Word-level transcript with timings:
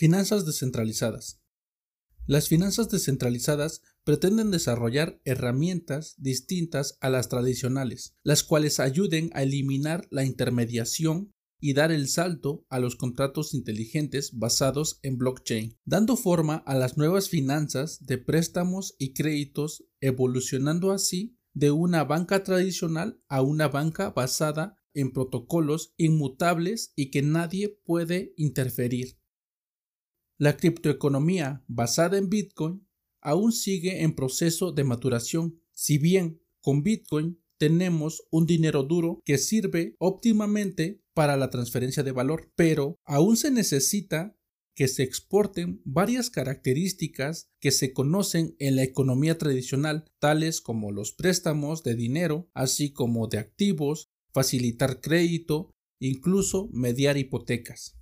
Finanzas 0.00 0.46
descentralizadas. 0.46 1.42
Las 2.24 2.48
finanzas 2.48 2.88
descentralizadas 2.88 3.82
pretenden 4.02 4.50
desarrollar 4.50 5.20
herramientas 5.26 6.14
distintas 6.16 6.96
a 7.02 7.10
las 7.10 7.28
tradicionales, 7.28 8.16
las 8.22 8.42
cuales 8.42 8.80
ayuden 8.80 9.28
a 9.34 9.42
eliminar 9.42 10.08
la 10.10 10.24
intermediación 10.24 11.34
y 11.60 11.74
dar 11.74 11.92
el 11.92 12.08
salto 12.08 12.64
a 12.70 12.80
los 12.80 12.96
contratos 12.96 13.52
inteligentes 13.52 14.38
basados 14.38 15.00
en 15.02 15.18
blockchain, 15.18 15.76
dando 15.84 16.16
forma 16.16 16.54
a 16.64 16.74
las 16.74 16.96
nuevas 16.96 17.28
finanzas 17.28 17.98
de 18.06 18.16
préstamos 18.16 18.94
y 18.98 19.12
créditos, 19.12 19.84
evolucionando 20.00 20.92
así 20.92 21.36
de 21.52 21.72
una 21.72 22.04
banca 22.04 22.42
tradicional 22.42 23.20
a 23.28 23.42
una 23.42 23.68
banca 23.68 24.08
basada 24.08 24.78
en 24.94 25.12
protocolos 25.12 25.92
inmutables 25.98 26.94
y 26.96 27.10
que 27.10 27.20
nadie 27.20 27.78
puede 27.84 28.32
interferir. 28.38 29.20
La 30.40 30.56
criptoeconomía 30.56 31.62
basada 31.68 32.16
en 32.16 32.30
Bitcoin 32.30 32.88
aún 33.20 33.52
sigue 33.52 34.04
en 34.04 34.14
proceso 34.14 34.72
de 34.72 34.84
maturación, 34.84 35.60
si 35.70 35.98
bien 35.98 36.40
con 36.62 36.82
Bitcoin 36.82 37.38
tenemos 37.58 38.22
un 38.30 38.46
dinero 38.46 38.82
duro 38.84 39.20
que 39.26 39.36
sirve 39.36 39.96
óptimamente 39.98 41.02
para 41.12 41.36
la 41.36 41.50
transferencia 41.50 42.02
de 42.02 42.12
valor, 42.12 42.50
pero 42.56 42.96
aún 43.04 43.36
se 43.36 43.50
necesita 43.50 44.34
que 44.74 44.88
se 44.88 45.02
exporten 45.02 45.82
varias 45.84 46.30
características 46.30 47.50
que 47.60 47.70
se 47.70 47.92
conocen 47.92 48.56
en 48.58 48.76
la 48.76 48.82
economía 48.82 49.36
tradicional, 49.36 50.06
tales 50.20 50.62
como 50.62 50.90
los 50.90 51.12
préstamos 51.12 51.82
de 51.82 51.96
dinero, 51.96 52.48
así 52.54 52.94
como 52.94 53.26
de 53.26 53.36
activos, 53.36 54.08
facilitar 54.32 55.02
crédito, 55.02 55.70
incluso 56.00 56.70
mediar 56.72 57.18
hipotecas. 57.18 57.99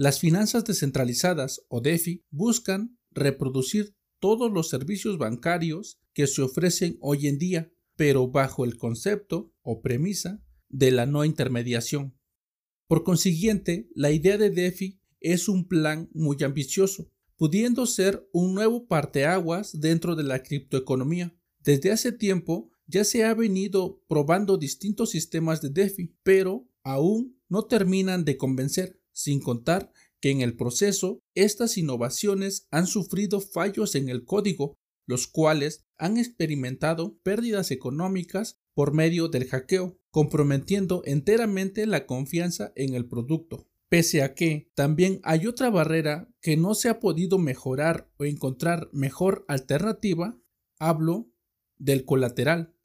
Las 0.00 0.18
finanzas 0.18 0.64
descentralizadas 0.64 1.60
o 1.68 1.82
DeFi 1.82 2.24
buscan 2.30 2.98
reproducir 3.10 3.94
todos 4.18 4.50
los 4.50 4.70
servicios 4.70 5.18
bancarios 5.18 6.00
que 6.14 6.26
se 6.26 6.40
ofrecen 6.40 6.96
hoy 7.02 7.26
en 7.26 7.36
día, 7.36 7.70
pero 7.96 8.26
bajo 8.26 8.64
el 8.64 8.78
concepto 8.78 9.52
o 9.60 9.82
premisa 9.82 10.42
de 10.70 10.90
la 10.90 11.04
no 11.04 11.26
intermediación. 11.26 12.18
Por 12.86 13.04
consiguiente, 13.04 13.90
la 13.94 14.10
idea 14.10 14.38
de 14.38 14.48
DeFi 14.48 15.02
es 15.20 15.50
un 15.50 15.68
plan 15.68 16.08
muy 16.14 16.38
ambicioso, 16.44 17.12
pudiendo 17.36 17.84
ser 17.84 18.26
un 18.32 18.54
nuevo 18.54 18.86
parteaguas 18.86 19.80
dentro 19.80 20.16
de 20.16 20.22
la 20.22 20.42
criptoeconomía. 20.42 21.36
Desde 21.58 21.92
hace 21.92 22.10
tiempo 22.10 22.70
ya 22.86 23.04
se 23.04 23.26
ha 23.26 23.34
venido 23.34 24.02
probando 24.08 24.56
distintos 24.56 25.10
sistemas 25.10 25.60
de 25.60 25.68
DeFi, 25.68 26.16
pero 26.22 26.66
aún 26.84 27.38
no 27.50 27.66
terminan 27.66 28.24
de 28.24 28.38
convencer 28.38 28.99
sin 29.22 29.40
contar 29.40 29.92
que 30.20 30.30
en 30.30 30.40
el 30.40 30.56
proceso 30.56 31.22
estas 31.34 31.78
innovaciones 31.78 32.66
han 32.70 32.86
sufrido 32.86 33.40
fallos 33.40 33.94
en 33.94 34.08
el 34.08 34.24
código, 34.24 34.76
los 35.06 35.26
cuales 35.26 35.84
han 35.98 36.18
experimentado 36.18 37.18
pérdidas 37.22 37.70
económicas 37.70 38.58
por 38.74 38.92
medio 38.92 39.28
del 39.28 39.46
hackeo, 39.46 39.98
comprometiendo 40.10 41.02
enteramente 41.04 41.86
la 41.86 42.06
confianza 42.06 42.72
en 42.76 42.94
el 42.94 43.06
producto. 43.08 43.66
Pese 43.88 44.22
a 44.22 44.34
que 44.34 44.70
también 44.74 45.20
hay 45.24 45.46
otra 45.46 45.68
barrera 45.68 46.32
que 46.40 46.56
no 46.56 46.74
se 46.74 46.88
ha 46.88 47.00
podido 47.00 47.38
mejorar 47.38 48.08
o 48.18 48.24
encontrar 48.24 48.88
mejor 48.92 49.44
alternativa, 49.48 50.38
hablo 50.78 51.32
del 51.76 52.04
colateral. 52.04 52.76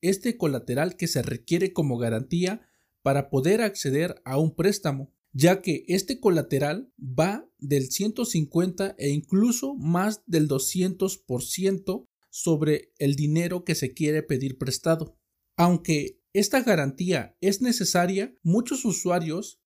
Este 0.00 0.36
colateral 0.36 0.96
que 0.96 1.08
se 1.08 1.22
requiere 1.22 1.72
como 1.72 1.98
garantía 1.98 2.66
para 3.02 3.28
poder 3.28 3.60
acceder 3.60 4.22
a 4.24 4.38
un 4.38 4.54
préstamo, 4.54 5.12
ya 5.32 5.62
que 5.62 5.84
este 5.88 6.20
colateral 6.20 6.92
va 7.00 7.48
del 7.58 7.90
150 7.90 8.96
e 8.98 9.10
incluso 9.10 9.74
más 9.74 10.22
del 10.26 10.48
200% 10.48 12.06
sobre 12.30 12.92
el 12.98 13.16
dinero 13.16 13.64
que 13.64 13.74
se 13.74 13.92
quiere 13.92 14.22
pedir 14.22 14.58
prestado. 14.58 15.18
Aunque 15.56 16.20
esta 16.32 16.62
garantía 16.62 17.36
es 17.40 17.60
necesaria, 17.60 18.34
muchos 18.42 18.84
usuarios 18.84 19.60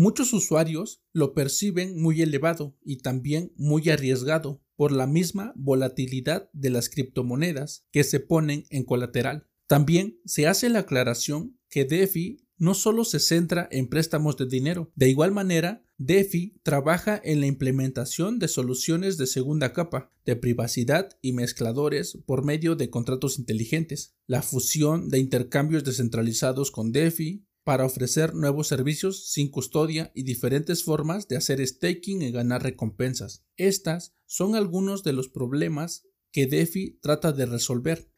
Muchos 0.00 0.32
usuarios 0.32 1.02
lo 1.12 1.34
perciben 1.34 2.00
muy 2.00 2.22
elevado 2.22 2.78
y 2.84 2.98
también 2.98 3.52
muy 3.56 3.90
arriesgado 3.90 4.62
por 4.76 4.92
la 4.92 5.08
misma 5.08 5.52
volatilidad 5.56 6.48
de 6.52 6.70
las 6.70 6.88
criptomonedas 6.88 7.84
que 7.90 8.04
se 8.04 8.20
ponen 8.20 8.62
en 8.70 8.84
colateral. 8.84 9.48
También 9.66 10.20
se 10.24 10.46
hace 10.46 10.68
la 10.68 10.80
aclaración 10.80 11.58
que 11.68 11.84
DeFi 11.84 12.46
no 12.58 12.74
solo 12.74 13.04
se 13.04 13.20
centra 13.20 13.68
en 13.70 13.88
préstamos 13.88 14.36
de 14.36 14.46
dinero. 14.46 14.90
De 14.94 15.08
igual 15.08 15.32
manera, 15.32 15.84
DeFi 15.96 16.60
trabaja 16.62 17.20
en 17.22 17.40
la 17.40 17.46
implementación 17.46 18.38
de 18.38 18.48
soluciones 18.48 19.16
de 19.16 19.26
segunda 19.26 19.72
capa, 19.72 20.12
de 20.24 20.36
privacidad 20.36 21.18
y 21.22 21.32
mezcladores 21.32 22.18
por 22.26 22.44
medio 22.44 22.76
de 22.76 22.90
contratos 22.90 23.38
inteligentes, 23.38 24.16
la 24.26 24.42
fusión 24.42 25.08
de 25.08 25.18
intercambios 25.18 25.84
descentralizados 25.84 26.70
con 26.70 26.92
DeFi 26.92 27.46
para 27.64 27.84
ofrecer 27.84 28.34
nuevos 28.34 28.66
servicios 28.66 29.30
sin 29.30 29.50
custodia 29.50 30.10
y 30.14 30.22
diferentes 30.22 30.84
formas 30.84 31.28
de 31.28 31.36
hacer 31.36 31.66
staking 31.66 32.22
y 32.22 32.30
ganar 32.30 32.62
recompensas. 32.62 33.44
Estas 33.56 34.14
son 34.24 34.54
algunos 34.54 35.02
de 35.02 35.12
los 35.12 35.28
problemas 35.28 36.06
que 36.32 36.46
DeFi 36.46 36.98
trata 37.02 37.32
de 37.32 37.46
resolver. 37.46 38.10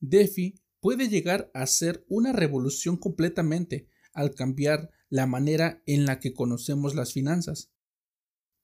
DeFi 0.00 0.54
puede 0.80 1.08
llegar 1.08 1.50
a 1.54 1.66
ser 1.66 2.04
una 2.08 2.32
revolución 2.32 2.96
completamente 2.96 3.88
al 4.12 4.34
cambiar 4.34 4.90
la 5.08 5.26
manera 5.26 5.82
en 5.86 6.04
la 6.04 6.20
que 6.20 6.34
conocemos 6.34 6.94
las 6.94 7.12
finanzas. 7.12 7.72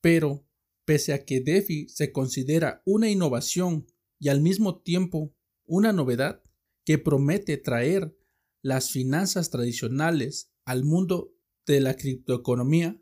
Pero, 0.00 0.46
pese 0.84 1.12
a 1.12 1.24
que 1.24 1.40
DeFi 1.40 1.88
se 1.88 2.12
considera 2.12 2.82
una 2.84 3.10
innovación 3.10 3.86
y 4.18 4.28
al 4.28 4.40
mismo 4.40 4.80
tiempo 4.80 5.34
una 5.64 5.92
novedad 5.92 6.42
que 6.84 6.98
promete 6.98 7.56
traer 7.56 8.16
las 8.62 8.90
finanzas 8.90 9.50
tradicionales 9.50 10.52
al 10.64 10.84
mundo 10.84 11.34
de 11.66 11.80
la 11.80 11.94
criptoeconomía, 11.94 13.00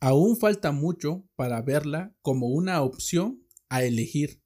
aún 0.00 0.36
falta 0.38 0.72
mucho 0.72 1.28
para 1.36 1.60
verla 1.62 2.16
como 2.22 2.48
una 2.48 2.82
opción 2.82 3.46
a 3.68 3.84
elegir. 3.84 4.42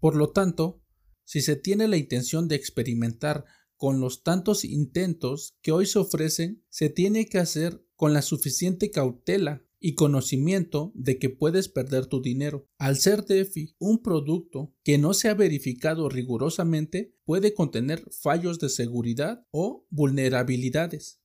Por 0.00 0.16
lo 0.16 0.30
tanto, 0.30 0.81
si 1.24 1.40
se 1.40 1.56
tiene 1.56 1.88
la 1.88 1.96
intención 1.96 2.48
de 2.48 2.56
experimentar 2.56 3.44
con 3.76 4.00
los 4.00 4.22
tantos 4.22 4.64
intentos 4.64 5.56
que 5.60 5.72
hoy 5.72 5.86
se 5.86 5.98
ofrecen, 5.98 6.64
se 6.68 6.88
tiene 6.88 7.26
que 7.26 7.38
hacer 7.38 7.84
con 7.96 8.12
la 8.12 8.22
suficiente 8.22 8.90
cautela 8.90 9.64
y 9.82 9.94
conocimiento 9.96 10.92
de 10.94 11.18
que 11.18 11.28
puedes 11.28 11.68
perder 11.68 12.06
tu 12.06 12.22
dinero. 12.22 12.68
Al 12.78 12.96
ser 12.96 13.24
DeFi 13.24 13.74
un 13.78 14.00
producto 14.00 14.72
que 14.84 14.96
no 14.96 15.12
se 15.12 15.28
ha 15.28 15.34
verificado 15.34 16.08
rigurosamente, 16.08 17.16
puede 17.24 17.52
contener 17.54 18.08
fallos 18.12 18.60
de 18.60 18.68
seguridad 18.68 19.44
o 19.50 19.84
vulnerabilidades. 19.90 21.20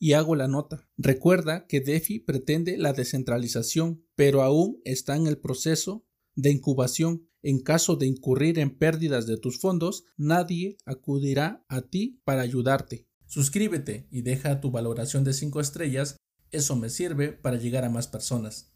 Y 0.00 0.14
hago 0.14 0.34
la 0.34 0.48
nota. 0.48 0.88
Recuerda 0.96 1.66
que 1.68 1.80
DeFi 1.80 2.18
pretende 2.18 2.76
la 2.76 2.92
descentralización, 2.92 4.04
pero 4.16 4.42
aún 4.42 4.80
está 4.84 5.14
en 5.14 5.28
el 5.28 5.38
proceso 5.38 6.04
de 6.34 6.50
incubación 6.50 7.28
en 7.44 7.60
caso 7.60 7.96
de 7.96 8.06
incurrir 8.06 8.58
en 8.58 8.70
pérdidas 8.70 9.26
de 9.26 9.36
tus 9.36 9.60
fondos, 9.60 10.04
nadie 10.16 10.78
acudirá 10.86 11.62
a 11.68 11.82
ti 11.82 12.20
para 12.24 12.40
ayudarte. 12.40 13.06
Suscríbete 13.26 14.08
y 14.10 14.22
deja 14.22 14.60
tu 14.62 14.70
valoración 14.70 15.24
de 15.24 15.34
5 15.34 15.60
estrellas, 15.60 16.16
eso 16.50 16.74
me 16.74 16.88
sirve 16.88 17.32
para 17.32 17.58
llegar 17.58 17.84
a 17.84 17.90
más 17.90 18.08
personas. 18.08 18.72